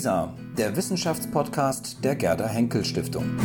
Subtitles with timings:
[0.00, 3.36] WISA, der Wissenschaftspodcast der Gerda Henkel Stiftung.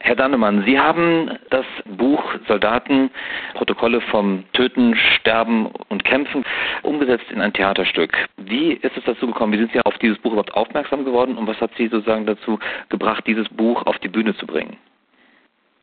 [0.00, 3.12] Herr Dannemann, Sie haben das Buch Soldaten,
[3.54, 6.44] Protokolle vom Töten, Sterben und Kämpfen
[6.82, 8.12] umgesetzt in ein Theaterstück.
[8.38, 9.52] Wie ist es dazu gekommen?
[9.52, 12.58] Wie sind Sie auf dieses Buch überhaupt aufmerksam geworden und was hat Sie sozusagen dazu
[12.88, 14.78] gebracht, dieses Buch auf die Bühne zu bringen?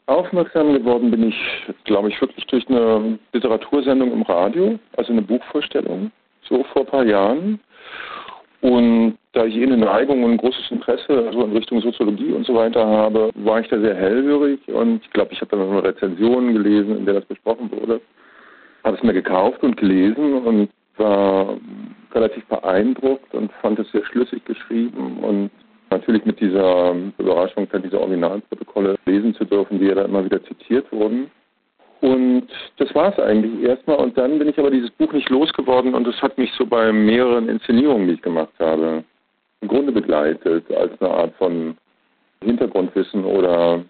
[0.07, 1.37] Aufmerksam geworden bin ich,
[1.85, 6.11] glaube ich, wirklich durch eine Literatursendung im Radio, also eine Buchvorstellung,
[6.49, 7.61] so vor ein paar Jahren.
[8.61, 12.45] Und da ich eh eine Neigung und ein großes Interesse also in Richtung Soziologie und
[12.45, 15.83] so weiter habe, war ich da sehr hellhörig und ich glaube, ich habe dann eine
[15.83, 18.01] Rezension gelesen, in der das besprochen wurde.
[18.83, 21.57] Habe es mir gekauft und gelesen und war
[22.11, 25.51] relativ beeindruckt und fand es sehr schlüssig geschrieben und
[25.89, 30.43] natürlich mit dieser Überraschung, dann diese Originalprotokolle lesen zu dürfen, die ja da immer wieder
[30.43, 31.31] zitiert wurden.
[32.01, 33.97] Und das war es eigentlich erstmal.
[33.97, 36.91] Und dann bin ich aber dieses Buch nicht losgeworden und das hat mich so bei
[36.93, 39.03] mehreren Inszenierungen, die ich gemacht habe,
[39.61, 41.77] im Grunde begleitet, als eine Art von
[42.41, 43.83] Hintergrundwissen oder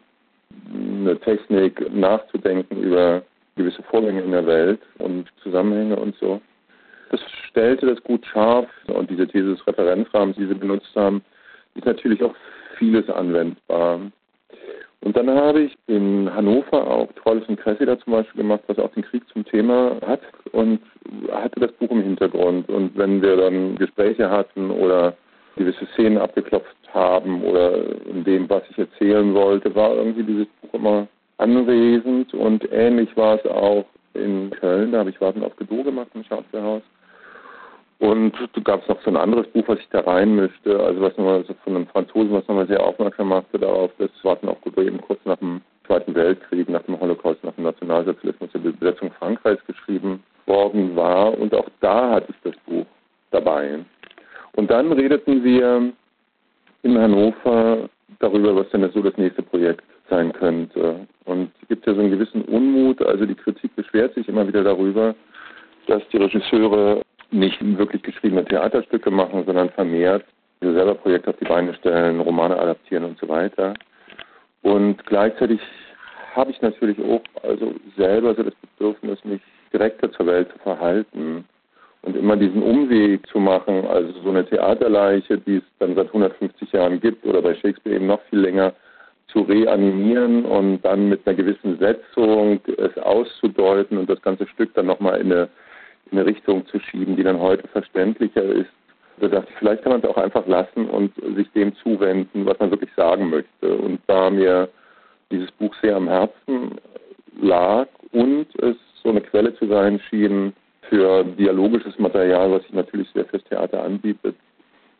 [0.73, 3.22] eine Technik nachzudenken über
[3.56, 6.42] gewisse Vorgänge in der Welt und Zusammenhänge und so.
[7.11, 11.22] Das stellte das gut scharf und diese These des Referenzrahmens, die Sie benutzt haben,
[11.76, 12.36] ist natürlich auch
[12.78, 14.00] vieles anwendbar.
[15.02, 18.92] Und dann habe ich in Hannover auch Trolles und Cressida zum Beispiel gemacht, was auch
[18.92, 20.81] den Krieg zum Thema hat und
[21.31, 22.67] hatte das Buch im Hintergrund.
[22.69, 25.16] Und wenn wir dann Gespräche hatten oder
[25.55, 27.75] gewisse Szenen abgeklopft haben oder
[28.08, 33.36] in dem, was ich erzählen wollte, war irgendwie dieses Buch immer anwesend und ähnlich war
[33.36, 36.81] es auch in Köln, da habe ich Warten auf Godot gemacht im Schauspielhaus.
[38.00, 41.02] Und da gab es noch so ein anderes Buch, was ich da rein möchte, also
[41.02, 44.59] was nochmal so von einem Franzosen, was nochmal sehr aufmerksam machte darauf, das Warten auf
[44.61, 49.11] Godot eben kurz nach dem Zweiten Weltkrieg, nach dem Holocaust, nach dem Nationalsozialismus, der Besetzung
[49.20, 51.38] Frankreichs geschrieben worden war.
[51.38, 52.86] Und auch da hatte ich das Buch
[53.31, 53.80] dabei.
[54.53, 55.92] Und dann redeten wir
[56.83, 57.89] in Hannover
[58.20, 61.08] darüber, was denn so das nächste Projekt sein könnte.
[61.26, 64.64] Und es gibt ja so einen gewissen Unmut, also die Kritik beschwert sich immer wieder
[64.64, 65.14] darüber,
[65.87, 67.02] dass die Regisseure
[67.32, 70.26] nicht wirklich geschriebene Theaterstücke machen, sondern vermehrt
[70.62, 73.73] selber Projekte auf die Beine stellen, Romane adaptieren und so weiter.
[74.62, 75.62] Und gleichzeitig
[76.36, 79.42] habe ich natürlich auch also selber so das Bedürfnis, mich
[79.72, 81.45] direkter zur Welt zu verhalten
[82.02, 86.72] und immer diesen Umweg zu machen, also so eine Theaterleiche, die es dann seit 150
[86.72, 88.73] Jahren gibt oder bei Shakespeare eben noch viel länger,
[89.28, 94.88] zu reanimieren und dann mit einer gewissen Setzung es auszudeuten und das ganze Stück dann
[94.88, 95.50] nochmal in eine in
[96.11, 98.70] eine Richtung zu schieben, die dann heute verständlicher ist.
[99.20, 102.58] Da dachte ich, vielleicht kann man es auch einfach lassen und sich dem zuwenden, was
[102.59, 103.75] man wirklich sagen möchte.
[103.75, 104.69] Und da mir
[105.31, 106.80] dieses Buch sehr am Herzen
[107.42, 110.53] lag und es so eine Quelle zu sein schien
[110.89, 114.36] für dialogisches Material, was sich natürlich sehr fürs Theater anbietet,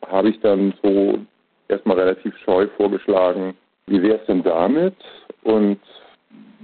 [0.06, 1.18] habe ich dann so
[1.68, 3.54] erstmal relativ scheu vorgeschlagen,
[3.86, 4.94] wie wäre es denn damit?
[5.42, 5.80] Und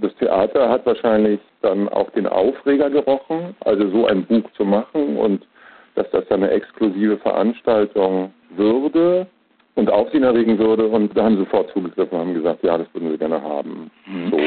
[0.01, 5.17] das Theater hat wahrscheinlich dann auch den Aufreger gerochen, also so ein Buch zu machen
[5.17, 5.45] und
[5.95, 9.25] dass das dann eine exklusive Veranstaltung würde
[9.75, 10.87] und Aufsehen erregen würde.
[10.87, 13.89] Und da haben sie sofort zugegriffen und haben gesagt, ja, das würden sie gerne haben.
[14.05, 14.29] Mhm.
[14.29, 14.39] So.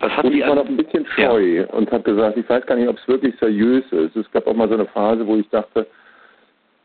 [0.00, 1.66] Was hat und ich war noch ein bisschen scheu ja.
[1.66, 4.16] und habe gesagt, ich weiß gar nicht, ob es wirklich seriös ist.
[4.16, 5.86] Es gab auch mal so eine Phase, wo ich dachte,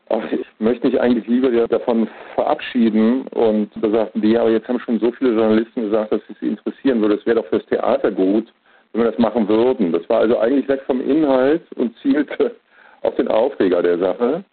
[0.09, 3.27] ach, ich möchte mich eigentlich lieber davon verabschieden.
[3.29, 6.47] Und da sagten die, aber jetzt haben schon so viele Journalisten gesagt, dass es sie
[6.47, 7.15] interessieren würde.
[7.15, 8.51] Es wäre doch fürs Theater gut,
[8.93, 9.91] wenn wir das machen würden.
[9.91, 12.55] Das war also eigentlich weg vom Inhalt und zielte
[13.01, 14.43] auf den Aufreger der Sache.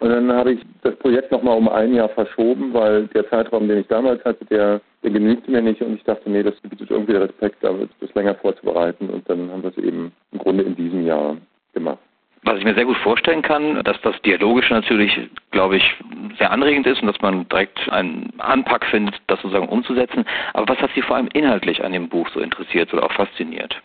[0.00, 3.78] Und dann habe ich das Projekt nochmal um ein Jahr verschoben, weil der Zeitraum, den
[3.78, 5.80] ich damals hatte, der, der genügte mir nicht.
[5.82, 9.08] Und ich dachte, nee, das bietet irgendwie Respekt, das länger vorzubereiten.
[9.08, 11.36] Und dann haben wir es eben im Grunde in diesem Jahr
[11.74, 11.98] gemacht.
[12.44, 15.18] Was ich mir sehr gut vorstellen kann, dass das Dialogische natürlich,
[15.50, 15.96] glaube ich,
[16.38, 20.26] sehr anregend ist und dass man direkt einen Anpack findet, das sozusagen umzusetzen.
[20.52, 23.80] Aber was hat Sie vor allem inhaltlich an dem Buch so interessiert oder auch fasziniert?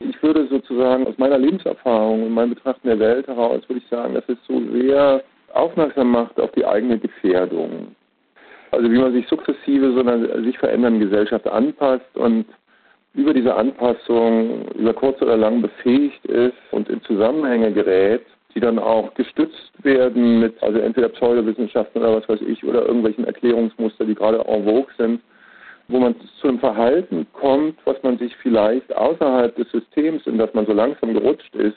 [0.00, 4.14] Ich würde sozusagen aus meiner Lebenserfahrung und meinem Betrachten der Welt heraus, würde ich sagen,
[4.14, 5.22] dass es so sehr
[5.52, 7.94] aufmerksam macht auf die eigene Gefährdung.
[8.70, 12.46] Also wie man sich sukzessive so einer sich verändernden Gesellschaft anpasst und
[13.14, 18.22] über diese Anpassung über kurz oder lang befähigt ist und in Zusammenhänge gerät,
[18.54, 23.24] die dann auch gestützt werden mit also entweder Pseudowissenschaften oder was weiß ich oder irgendwelchen
[23.24, 25.20] Erklärungsmuster, die gerade en vogue sind,
[25.88, 30.52] wo man zu einem Verhalten kommt, was man sich vielleicht außerhalb des Systems, in das
[30.54, 31.76] man so langsam gerutscht ist,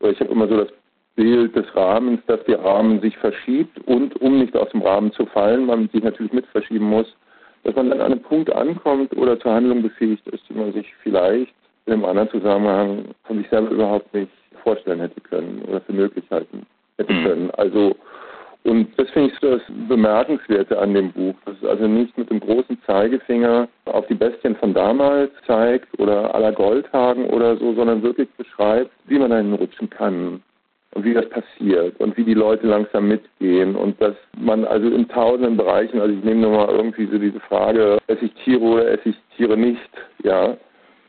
[0.00, 0.68] oder ich habe immer so das
[1.14, 5.24] Bild des Rahmens, dass der Rahmen sich verschiebt und um nicht aus dem Rahmen zu
[5.26, 7.06] fallen, man sich natürlich mit verschieben muss,
[7.66, 10.86] dass man dann an einem Punkt ankommt oder zur Handlung befähigt ist, die man sich
[11.02, 11.52] vielleicht
[11.86, 14.30] in einem anderen Zusammenhang von sich selber überhaupt nicht
[14.62, 16.64] vorstellen hätte können oder für möglich halten
[16.96, 17.24] hätte mhm.
[17.24, 17.50] können.
[17.52, 17.96] Also
[18.62, 22.30] und das finde ich so das Bemerkenswerte an dem Buch, dass es also nicht mit
[22.30, 28.02] dem großen Zeigefinger auf die Bestien von damals zeigt oder aller Goldhagen oder so, sondern
[28.02, 30.42] wirklich beschreibt, wie man dahin rutschen kann
[30.96, 35.06] und wie das passiert und wie die Leute langsam mitgehen und dass man also in
[35.08, 38.90] tausenden Bereichen, also ich nehme nur mal irgendwie so diese Frage, esse ich Tiere oder
[38.90, 39.90] esse ich Tiere nicht,
[40.24, 40.56] ja,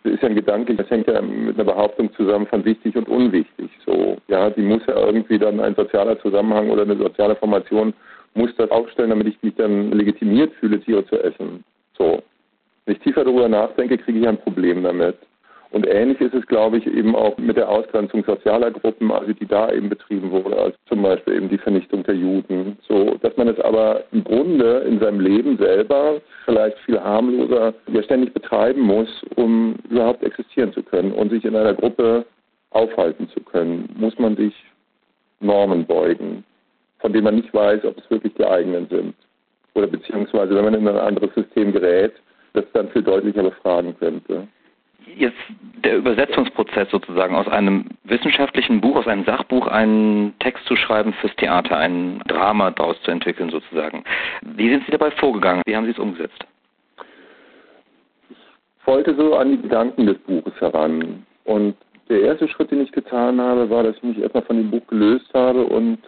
[0.03, 3.07] das ist ja ein Gedanke, das hängt ja mit einer Behauptung zusammen von wichtig und
[3.07, 3.69] unwichtig.
[3.85, 7.93] So, ja, die muss ja irgendwie dann ein sozialer Zusammenhang oder eine soziale Formation
[8.33, 11.63] muss das aufstellen, damit ich mich dann legitimiert fühle, Tiere zu essen.
[11.97, 12.21] So.
[12.85, 15.17] Wenn ich tiefer darüber nachdenke, kriege ich ein Problem damit.
[15.71, 19.45] Und ähnlich ist es, glaube ich, eben auch mit der Ausgrenzung sozialer Gruppen, also die
[19.45, 22.77] da eben betrieben wurde, als zum Beispiel eben die Vernichtung der Juden.
[22.87, 28.03] So, dass man es aber im Grunde in seinem Leben selber vielleicht viel harmloser ja
[28.03, 32.25] ständig betreiben muss, um überhaupt existieren zu können und sich in einer Gruppe
[32.71, 34.53] aufhalten zu können, muss man sich
[35.41, 36.45] Normen beugen,
[36.99, 39.15] von denen man nicht weiß, ob es wirklich die eigenen sind.
[39.73, 42.13] Oder beziehungsweise, wenn man in ein anderes System gerät,
[42.53, 44.47] das dann viel deutlicher befragen könnte
[45.15, 45.37] jetzt
[45.83, 51.35] der Übersetzungsprozess sozusagen aus einem wissenschaftlichen Buch, aus einem Sachbuch einen Text zu schreiben fürs
[51.35, 54.03] Theater, ein Drama daraus zu entwickeln sozusagen.
[54.41, 55.61] Wie sind Sie dabei vorgegangen?
[55.65, 56.45] Wie haben Sie es umgesetzt?
[58.29, 61.25] Ich wollte so an die Gedanken des Buches heran.
[61.43, 61.75] Und
[62.09, 64.85] der erste Schritt, den ich getan habe, war, dass ich mich erstmal von dem Buch
[64.87, 65.99] gelöst habe und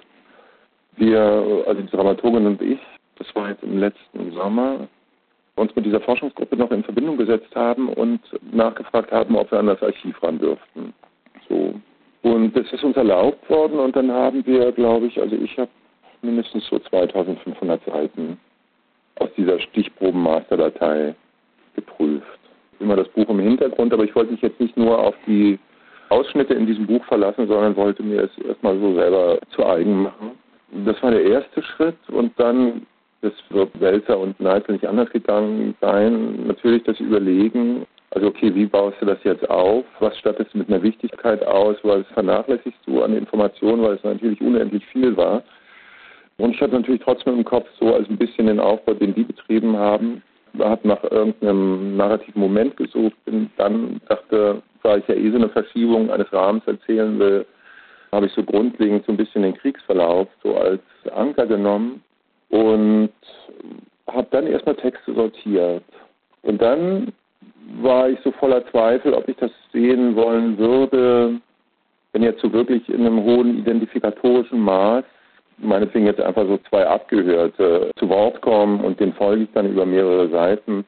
[0.95, 2.79] wir, also die Dramaturgin und ich,
[3.17, 4.87] das war jetzt im letzten Sommer,
[5.59, 8.21] uns mit dieser Forschungsgruppe noch in Verbindung gesetzt haben und
[8.51, 10.93] nachgefragt haben, ob wir an das Archiv ran dürften.
[11.47, 11.73] So.
[12.21, 15.69] Und das ist uns erlaubt worden und dann haben wir, glaube ich, also ich habe
[16.21, 18.37] mindestens so 2500 Seiten
[19.15, 21.15] aus dieser Stichproben-Masterdatei
[21.75, 22.39] geprüft.
[22.79, 25.59] Immer das Buch im Hintergrund, aber ich wollte mich jetzt nicht nur auf die
[26.09, 30.31] Ausschnitte in diesem Buch verlassen, sondern wollte mir es erstmal so selber zu eigen machen.
[30.85, 32.85] Das war der erste Schritt und dann
[33.21, 36.47] das wird Welzer und Neitzel nicht anders gegangen sein.
[36.47, 39.85] Natürlich das Überlegen, also okay, wie baust du das jetzt auf?
[39.99, 41.75] Was stattest du mit einer Wichtigkeit aus?
[41.83, 45.43] Was vernachlässigst du an Informationen, weil es natürlich unendlich viel war.
[46.37, 49.23] Und ich hatte natürlich trotzdem im Kopf so als ein bisschen den Aufbau, den die
[49.23, 50.23] betrieben haben.
[50.57, 55.49] Hat nach irgendeinem narrativen Moment gesucht, bin dann dachte, da ich ja eh so eine
[55.49, 57.45] Verschiebung eines Rahmens erzählen will,
[58.11, 60.81] habe ich so grundlegend so ein bisschen den Kriegsverlauf so als
[61.13, 62.01] Anker genommen
[62.49, 63.11] und
[64.07, 65.83] habe dann erstmal Texte sortiert.
[66.41, 67.13] Und dann
[67.81, 71.39] war ich so voller Zweifel, ob ich das sehen wollen würde,
[72.11, 75.03] wenn jetzt so wirklich in einem hohen identifikatorischen Maß,
[75.57, 79.85] meinetwegen jetzt einfach so zwei Abgehörte zu Wort kommen und den folge ich dann über
[79.85, 80.85] mehrere Seiten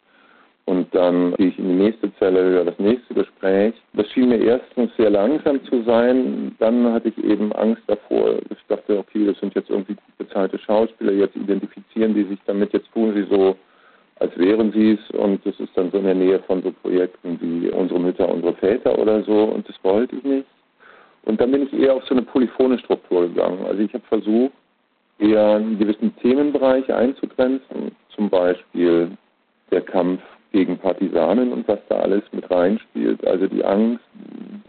[0.65, 3.73] und dann gehe ich in die nächste Zelle, höre das nächste Gespräch.
[3.93, 6.55] Das schien mir erstens sehr langsam zu sein.
[6.59, 8.35] Dann hatte ich eben Angst davor.
[8.49, 11.13] Ich dachte, okay, das sind jetzt irgendwie gut bezahlte Schauspieler.
[11.13, 12.73] Jetzt identifizieren die sich damit.
[12.73, 13.55] Jetzt tun sie so,
[14.19, 15.11] als wären sie es.
[15.17, 18.53] Und das ist dann so in der Nähe von so Projekten wie unsere Mütter, unsere
[18.53, 19.43] Väter oder so.
[19.45, 20.47] Und das wollte ich nicht.
[21.23, 23.65] Und dann bin ich eher auf so eine polyphone Struktur gegangen.
[23.65, 24.53] Also ich habe versucht,
[25.19, 27.91] eher einen gewissen Themenbereich einzugrenzen.
[28.15, 29.11] Zum Beispiel
[29.71, 33.25] der Kampf gegen Partisanen und was da alles mit reinspielt.
[33.25, 34.03] Also die Angst,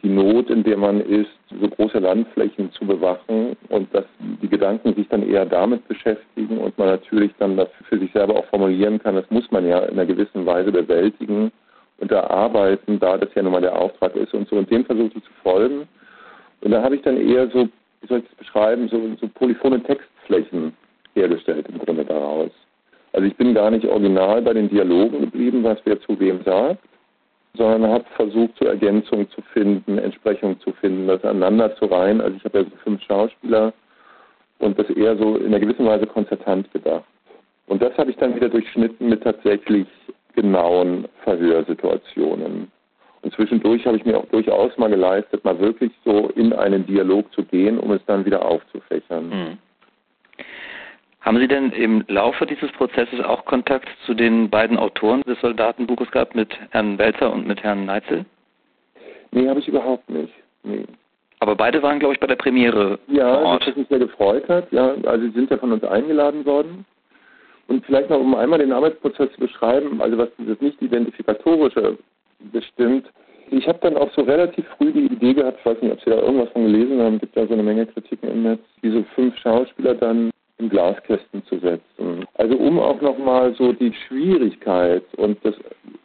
[0.02, 1.30] die Not, in der man ist,
[1.60, 6.76] so große Landflächen zu bewachen und dass die Gedanken sich dann eher damit beschäftigen und
[6.78, 9.92] man natürlich dann das für sich selber auch formulieren kann, das muss man ja in
[9.92, 11.50] einer gewissen Weise bewältigen
[11.98, 14.56] und erarbeiten, da das ja nun mal der Auftrag ist und so.
[14.56, 15.88] Und dem versuche ich zu folgen.
[16.60, 17.68] Und da habe ich dann eher so,
[18.00, 20.74] wie soll ich das beschreiben, so, so polyphone Textflächen
[21.14, 22.50] hergestellt im Grunde daraus.
[23.12, 26.78] Also ich bin gar nicht original bei den Dialogen geblieben, was wer zu wem sagt,
[27.54, 32.20] sondern habe versucht, so Ergänzungen zu finden, Entsprechungen zu finden, das aneinander zu reihen.
[32.20, 33.72] Also ich habe ja so fünf Schauspieler
[34.58, 37.04] und das eher so in einer gewissen Weise konzertant gedacht.
[37.66, 39.86] Und das habe ich dann wieder durchschnitten mit tatsächlich
[40.34, 42.70] genauen Verhörsituationen.
[43.22, 47.32] Und zwischendurch habe ich mir auch durchaus mal geleistet, mal wirklich so in einen Dialog
[47.32, 49.28] zu gehen, um es dann wieder aufzufächern.
[49.28, 49.58] Mhm.
[51.22, 56.10] Haben Sie denn im Laufe dieses Prozesses auch Kontakt zu den beiden Autoren des Soldatenbuches
[56.10, 58.24] gehabt, mit Herrn Welzer und mit Herrn Neitzel?
[59.30, 60.32] Nee, habe ich überhaupt nicht.
[60.64, 60.84] Nee.
[61.38, 63.66] Aber beide waren, glaube ich, bei der Premiere ja, vor Ort.
[63.66, 64.70] Was mich sehr gefreut hat.
[64.72, 66.84] Ja, also sie sind ja von uns eingeladen worden.
[67.68, 71.98] Und vielleicht noch, um einmal den Arbeitsprozess zu beschreiben, also was dieses nicht-identifikatorische
[72.52, 73.06] bestimmt.
[73.50, 76.10] Ich habe dann auch so relativ früh die Idee gehabt, ich weiß nicht, ob Sie
[76.10, 79.36] da irgendwas von gelesen haben, gibt ja so eine Menge Kritiken im Netz, diese fünf
[79.38, 80.30] Schauspieler dann
[80.62, 82.24] in Glaskästen zu setzen.
[82.34, 85.54] Also um auch nochmal so die Schwierigkeit und das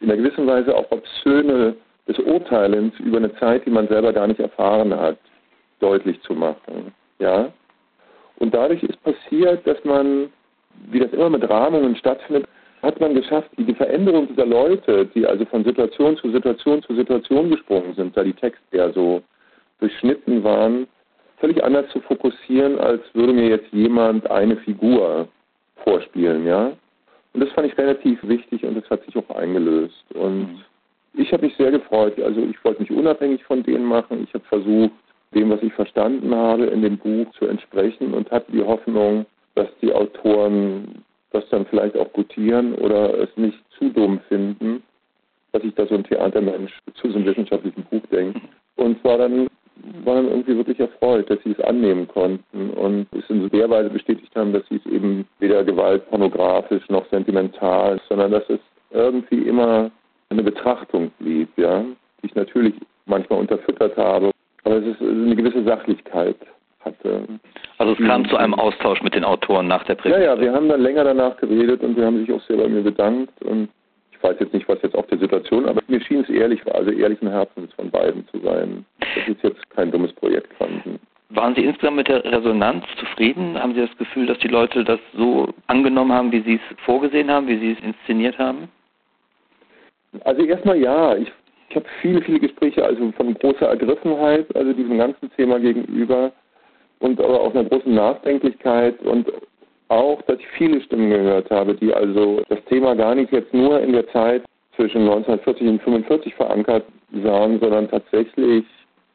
[0.00, 1.74] in einer gewissen Weise auch Obszöne
[2.06, 5.18] des Urteilens über eine Zeit, die man selber gar nicht erfahren hat,
[5.80, 6.92] deutlich zu machen.
[7.18, 7.52] Ja?
[8.38, 10.30] Und dadurch ist passiert, dass man,
[10.90, 12.46] wie das immer mit Rahmungen stattfindet,
[12.82, 17.50] hat man geschafft, die Veränderung dieser Leute, die also von Situation zu Situation zu Situation
[17.50, 19.22] gesprungen sind, da die Texte ja so
[19.80, 20.86] durchschnitten waren,
[21.40, 25.28] völlig anders zu fokussieren, als würde mir jetzt jemand eine Figur
[25.84, 26.72] vorspielen, ja.
[27.32, 30.04] Und das fand ich relativ wichtig und das hat sich auch eingelöst.
[30.14, 30.60] Und mhm.
[31.14, 32.20] ich habe mich sehr gefreut.
[32.20, 34.24] Also ich wollte mich unabhängig von denen machen.
[34.24, 34.92] Ich habe versucht,
[35.34, 39.68] dem, was ich verstanden habe, in dem Buch zu entsprechen und hatte die Hoffnung, dass
[39.82, 44.82] die Autoren das dann vielleicht auch gutieren oder es nicht zu dumm finden,
[45.52, 48.40] dass ich da so ein Theatermensch zu so einem wissenschaftlichen Buch denke.
[48.76, 49.48] Und war dann,
[50.08, 53.90] war dann irgendwie wirklich erfreut, dass sie es annehmen konnten und es in der Weise
[53.90, 58.60] bestätigt haben, dass sie es eben weder gewaltpornografisch noch sentimental, sondern dass es
[58.90, 59.90] irgendwie immer
[60.30, 61.84] eine Betrachtung blieb, ja,
[62.22, 62.74] die ich natürlich
[63.06, 64.30] manchmal unterfüttert habe,
[64.64, 66.36] aber es ist eine gewisse Sachlichkeit
[66.80, 67.22] hatte.
[67.78, 70.24] Also es kam zu einem Austausch mit den Autoren nach der Premiere?
[70.24, 72.68] Ja, ja, wir haben dann länger danach geredet und sie haben sich auch sehr bei
[72.68, 73.68] mir bedankt und
[74.18, 76.90] ich weiß jetzt nicht, was jetzt auf der Situation, aber mir schien es ehrlich, also
[76.90, 78.84] ehrlichen Herzens von beiden zu sein.
[78.98, 80.98] Das ist jetzt kein dummes Projekt fanden.
[81.30, 83.60] Waren Sie insgesamt mit der Resonanz zufrieden?
[83.60, 87.30] Haben Sie das Gefühl, dass die Leute das so angenommen haben, wie Sie es vorgesehen
[87.30, 88.68] haben, wie Sie es inszeniert haben?
[90.24, 91.14] Also erstmal ja.
[91.16, 91.30] Ich,
[91.68, 96.32] ich habe viele, viele Gespräche, also von großer Ergriffenheit, also diesem ganzen Thema gegenüber
[97.00, 99.30] und aber auch einer großen Nachdenklichkeit und
[99.88, 103.80] auch, dass ich viele Stimmen gehört habe, die also das Thema gar nicht jetzt nur
[103.80, 104.44] in der Zeit
[104.76, 106.84] zwischen 1940 und 1945 verankert
[107.24, 108.64] sahen, sondern tatsächlich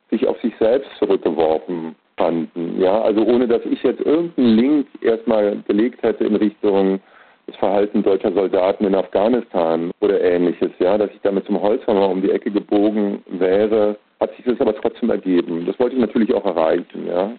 [0.09, 2.79] sich auf sich selbst zurückgeworfen fanden.
[2.79, 6.99] Ja, also ohne dass ich jetzt irgendeinen Link erstmal gelegt hätte in Richtung
[7.47, 12.21] das Verhalten deutscher Soldaten in Afghanistan oder ähnliches, ja, dass ich damit zum Holzhammer um
[12.21, 15.65] die Ecke gebogen wäre, hat sich das aber trotzdem ergeben.
[15.65, 17.31] Das wollte ich natürlich auch erreichen, ja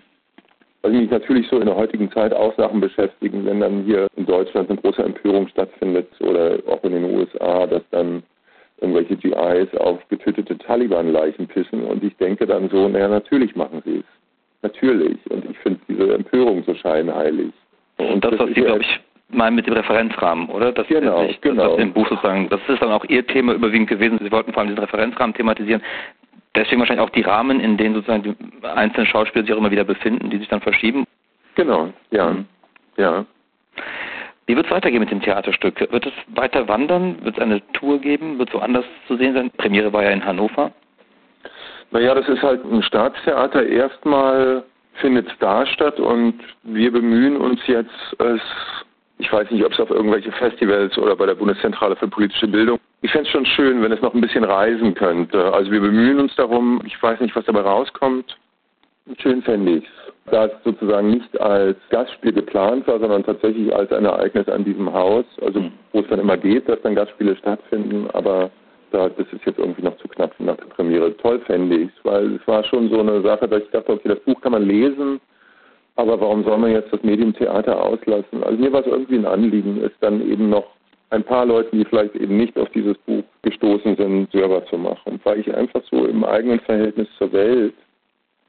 [0.84, 4.26] weil mich natürlich so in der heutigen Zeit auch Sachen beschäftigen, wenn dann hier in
[4.26, 8.22] Deutschland eine große Empörung stattfindet oder auch in den USA, dass dann
[8.82, 13.98] irgendwelche GIs auf getötete Taliban-Leichen pissen und ich denke dann so, naja, natürlich machen sie
[13.98, 14.04] es.
[14.60, 15.16] Natürlich.
[15.30, 17.52] Und ich finde diese Empörung so scheinheilig.
[17.96, 19.00] Und das, das was Sie, glaube ich,
[19.30, 20.70] meinen mit dem Referenzrahmen, oder?
[20.72, 21.76] Das genau, sich, genau.
[21.76, 24.18] Das, im Buch sozusagen, das ist dann auch Ihr Thema überwiegend gewesen.
[24.22, 25.82] Sie wollten vor allem diesen Referenzrahmen thematisieren
[26.54, 29.84] deswegen wahrscheinlich auch die Rahmen, in denen sozusagen die einzelnen Schauspieler sich auch immer wieder
[29.84, 31.06] befinden, die sich dann verschieben.
[31.54, 32.30] Genau, ja.
[32.30, 32.46] Mhm.
[32.96, 33.24] Ja.
[34.46, 35.80] Wie wird es weitergehen mit dem Theaterstück?
[35.90, 37.24] Wird es weiter wandern?
[37.24, 38.38] Wird es eine Tour geben?
[38.38, 39.50] Wird es woanders zu sehen sein?
[39.56, 40.70] Premiere war ja in Hannover.
[41.90, 43.66] Naja, das ist halt ein Staatstheater.
[43.66, 48.40] Erstmal findet es da statt und wir bemühen uns jetzt, es
[49.24, 52.78] ich weiß nicht, ob es auf irgendwelche Festivals oder bei der Bundeszentrale für politische Bildung.
[53.00, 55.50] Ich fände es schon schön, wenn es noch ein bisschen reisen könnte.
[55.52, 56.82] Also wir bemühen uns darum.
[56.84, 58.36] Ich weiß nicht, was dabei rauskommt.
[59.18, 60.30] Schön fände ich es.
[60.30, 64.92] Da es sozusagen nicht als Gastspiel geplant war, sondern tatsächlich als ein Ereignis an diesem
[64.92, 65.72] Haus, also hm.
[65.92, 68.50] wo es dann immer geht, dass dann Gastspiele stattfinden, aber
[68.90, 71.14] da, das ist jetzt irgendwie noch zu knapp nach der Premiere.
[71.18, 74.08] Toll fände ich es, weil es war schon so eine Sache, dass ich dachte, okay,
[74.08, 75.20] das Buch kann man lesen,
[75.96, 78.42] aber warum soll man jetzt das Medium Theater auslassen?
[78.42, 80.66] Also mir war es irgendwie ein Anliegen, es dann eben noch
[81.10, 85.20] ein paar Leuten, die vielleicht eben nicht auf dieses Buch gestoßen sind, selber zu machen,
[85.24, 87.74] weil ich einfach so im eigenen Verhältnis zur Welt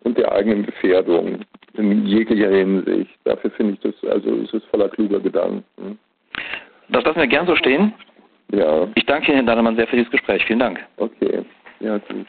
[0.03, 1.39] und der eigenen Gefährdung
[1.73, 5.99] in jeglicher Hinsicht, dafür finde ich das, also es ist voller kluger Gedanken.
[6.89, 7.93] Das lassen wir gern so stehen.
[8.51, 8.87] Ja.
[8.95, 10.43] Ich danke Ihnen, Herr Dannemann, sehr für dieses Gespräch.
[10.45, 10.79] Vielen Dank.
[10.97, 11.43] Okay,
[11.79, 12.25] ja gut.